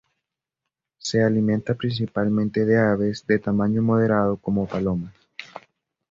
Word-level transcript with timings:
Se 0.97 1.21
alimenta 1.23 1.75
principalmente 1.75 2.65
de 2.65 2.75
aves 2.79 3.23
de 3.27 3.37
tamaño 3.37 3.83
moderado, 3.83 4.35
como 4.37 4.65
palomas. 4.65 5.13